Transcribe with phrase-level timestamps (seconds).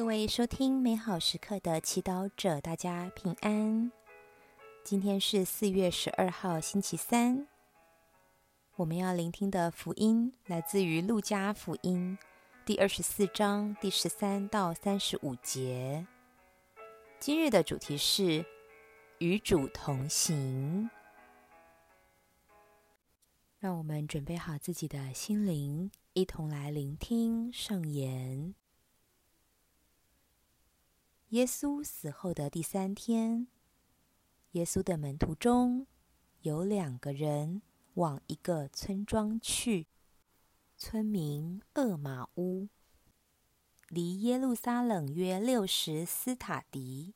[0.00, 3.92] 各位收听美好时刻的祈祷者，大家平安。
[4.82, 7.46] 今天是四月十二号，星期三。
[8.76, 12.16] 我们要聆听的福音来自于路加福音
[12.64, 16.06] 第二十四章第十三到三十五节。
[17.18, 18.42] 今日的主题是
[19.18, 20.88] 与主同行。
[23.58, 28.54] 让我们准备好自己的心灵，一同来聆听圣言。
[31.30, 33.46] 耶稣死后的第三天，
[34.50, 35.86] 耶稣的门徒中
[36.40, 37.62] 有两个人
[37.94, 39.86] 往一个村庄去，
[40.76, 42.68] 村名厄玛乌，
[43.86, 47.14] 离耶路撒冷约六十斯塔迪。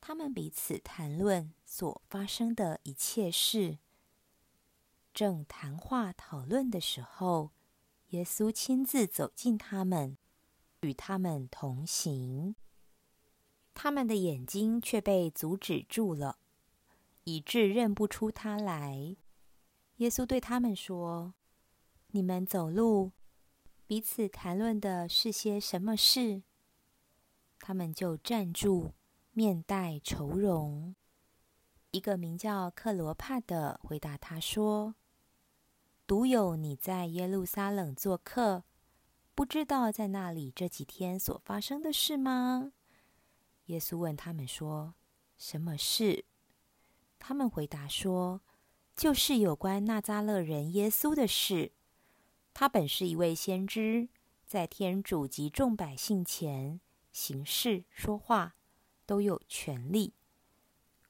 [0.00, 3.80] 他们彼此谈论所发生的一切事。
[5.12, 7.50] 正谈话讨论的时候，
[8.08, 10.16] 耶稣亲自走近他们，
[10.82, 12.54] 与他们同行。
[13.74, 16.38] 他们的眼睛却被阻止住了，
[17.24, 19.16] 以致认不出他来。
[19.96, 21.34] 耶稣对他们说
[22.12, 23.12] ：“你们走路，
[23.86, 26.42] 彼此谈论的是些什么事？”
[27.60, 28.92] 他们就站住，
[29.30, 30.94] 面带愁容。
[31.92, 34.96] 一个名叫克罗帕的回答他说
[36.06, 38.64] ：“独有你在耶路撒冷做客，
[39.42, 42.70] 不知道在那里这几天所发生的事吗？”
[43.66, 44.94] 耶稣问他们说
[45.36, 46.26] ：“什么事？”
[47.18, 48.42] 他们回答说
[48.94, 51.72] ：“就是有关纳扎勒人耶稣的事。
[52.54, 54.08] 他本是一位先知，
[54.46, 58.54] 在天主及众百姓前行事说话
[59.04, 60.14] 都有权力。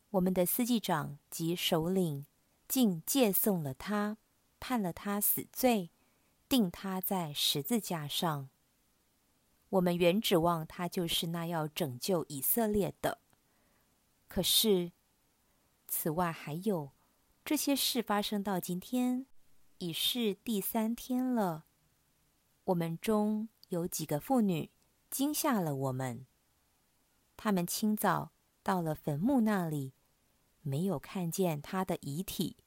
[0.08, 2.24] 我们的司祭长及首领
[2.66, 4.16] 竟借送了他，
[4.58, 5.90] 判了他死罪，
[6.52, 8.50] 钉他在十字架上。”
[9.70, 13.22] 我们原指望他就是那要拯救以色列的。
[14.28, 14.92] 可是，
[15.88, 16.92] 此外还有
[17.42, 19.24] 这些事发生到今天，
[19.78, 21.64] 已是第三天了。
[22.64, 24.70] 我们中有几个妇女
[25.08, 26.26] 惊吓了我们。
[27.38, 28.32] 他们清早
[28.62, 29.94] 到了坟墓那里，
[30.60, 32.58] 没有看见他的遗体，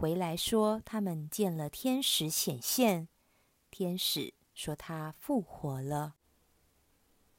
[0.00, 3.10] 回来说他们见了天使显现，
[3.70, 6.16] 天使说他复活了。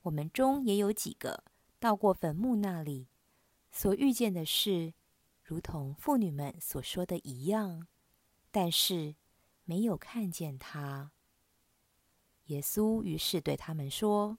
[0.04, 1.44] 我们中也有几个
[1.80, 3.10] 到过坟墓那里，
[3.72, 4.94] 所遇见的事，
[5.42, 7.88] 如同妇女们所说的一样，
[8.52, 9.16] 但是
[9.64, 11.14] 没有看见他。
[12.46, 14.38] 耶稣于是对他们说：“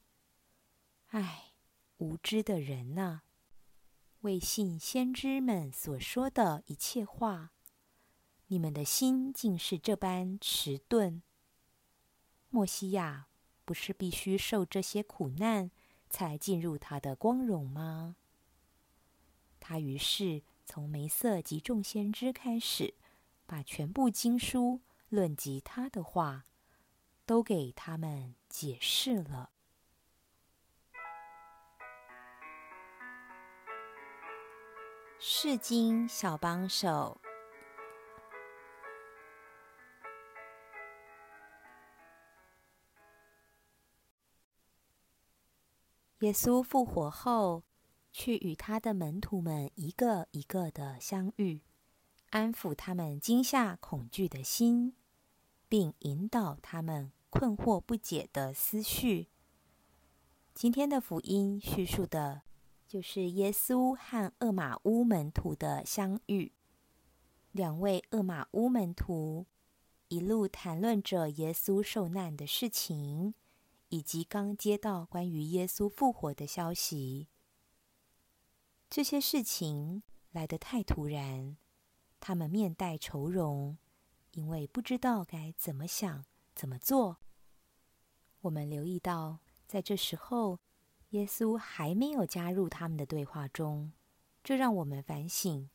[1.10, 1.54] 唉，
[1.96, 3.22] 无知的人呐，
[4.20, 7.50] 未信先知们所说的一切话，
[8.52, 11.22] 你们的心竟是这般迟钝。
[12.50, 13.28] 默西亚。”
[13.64, 15.70] 不是必须受这些苦难
[16.10, 18.16] 才进入他的光荣吗？
[19.60, 22.94] 他于是从梅瑟及众先知开始，
[23.46, 26.44] 把全部经书论及他的话，
[27.24, 29.52] 都给他们解释了。
[35.20, 37.20] 释经小帮手。
[46.22, 47.64] 耶稣复活后，
[48.12, 51.62] 去与他的门徒们一个一个的相遇，
[52.30, 54.94] 安抚他们惊吓恐惧的心，
[55.68, 59.30] 并引导他们困惑不解的思绪。
[60.54, 62.42] 今天的福音叙述的，
[62.86, 66.52] 就是耶稣和厄玛乌门徒的相遇。
[67.50, 69.46] 两位厄玛乌门徒
[70.06, 73.34] 一路谈论着耶稣受难的事情。
[73.92, 77.28] 以及刚接到关于耶稣复活的消息，
[78.88, 81.58] 这些事情来得太突然，
[82.18, 83.76] 他们面带愁容，
[84.30, 87.18] 因为不知道该怎么想、怎么做。
[88.40, 90.58] 我们留意到，在这时候，
[91.10, 93.92] 耶稣还没有加入他们的对话中，
[94.42, 95.68] 这让我们反省：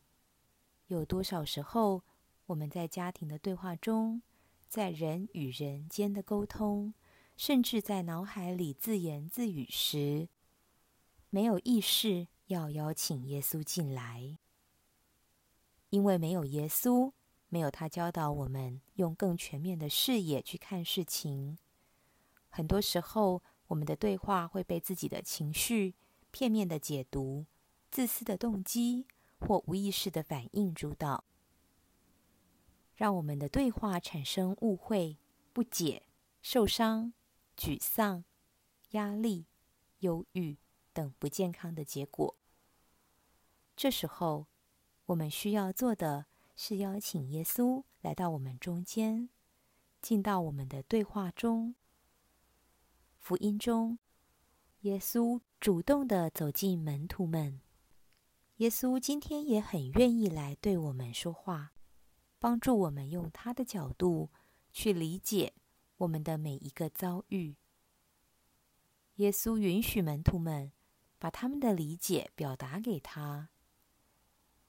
[0.88, 2.02] 有多少时候，
[2.46, 4.22] 我们在家庭的对话中，
[4.68, 6.94] 在人与人间的沟通，
[7.38, 10.28] 甚至在脑海里自言自语时，
[11.30, 14.36] 没有意识要邀请耶稣进来，
[15.90, 17.12] 因为没有耶稣，
[17.48, 21.56] 没有他教导我们用更全面的视野去看事情。
[22.48, 25.94] 很多时候，我们的对话会被自己的情绪、
[26.32, 27.46] 片面的解读、
[27.88, 29.06] 自私的动机
[29.38, 31.22] 或无意识的反应主导，
[32.96, 35.18] 让我们的对话产生误会、
[35.52, 36.02] 不解、
[36.42, 37.12] 受伤。
[37.58, 38.24] 沮丧，
[38.90, 39.46] 压力、
[39.98, 40.58] 忧郁
[40.92, 42.36] 等不健康的结果。
[43.76, 44.46] 这时候，
[45.06, 49.28] 我们需要做的是邀请耶稣来到我们中间，
[50.00, 51.74] 进到我们的对话中。
[53.18, 53.98] 福音中，
[54.82, 57.60] 耶稣主动地走进门徒们。
[58.58, 61.72] 耶稣今天也很愿意来对我们说话，
[62.38, 64.30] 帮助我们用他的角度
[64.72, 65.54] 去理解
[65.98, 67.56] 我们的每一个遭遇。
[69.16, 70.72] 耶稣允许门徒们
[71.18, 73.50] 把他们的理解表达给他。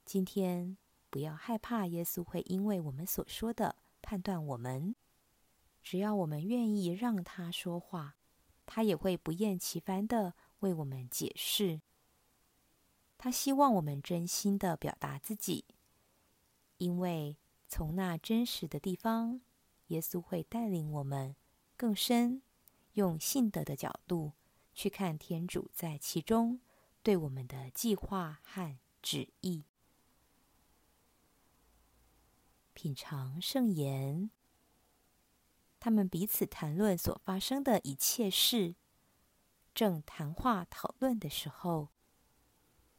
[0.04, 0.76] 今天
[1.08, 4.94] 不要害怕，耶稣会因为我们所说的判断我们。
[5.82, 8.16] 只要我们愿意让他说话，
[8.66, 11.80] 他也会不厌其烦地为我们解释。
[13.16, 15.64] 他希望我们真心地表达自己，
[16.78, 17.38] 因为
[17.68, 19.40] 从那真实的地方，
[19.90, 21.36] 耶稣会带领我们
[21.76, 22.42] 更深，
[22.94, 24.32] 用信德的角度。
[24.72, 26.60] 去看天主在其中
[27.02, 29.64] 对我们的计划和旨意，
[32.72, 34.30] 品尝圣言。
[35.80, 38.76] 他们彼此谈论所发生的一切事，
[39.74, 41.88] 正谈话讨论的时候，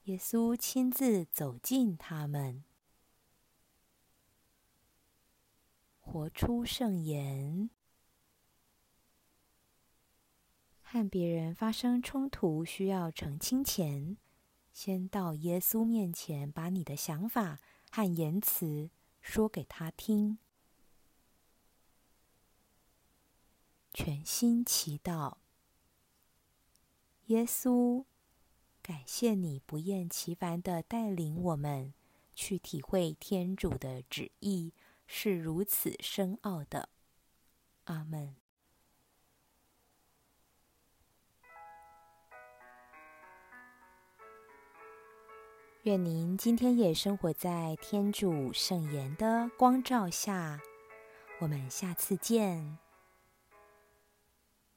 [0.04, 2.64] 耶稣亲自走近他们，
[6.12, 7.70] 活出圣言。
[10.82, 14.18] 和别人发生冲突需要澄清前，
[14.74, 18.90] 先到耶稣面前，把你的想法和言辞
[19.22, 20.38] 说给他听。
[23.94, 25.38] 全心祈祷，
[27.28, 28.04] 耶稣，
[28.82, 31.94] 感谢你不厌其烦的带领我们
[32.36, 34.74] 去体会天主的旨意
[35.14, 36.88] 是如此深奥的。
[37.84, 38.38] 阿门。
[45.84, 50.62] 愿您今天也生活在天主圣言的光照下。
[51.42, 52.91] 我们下次见。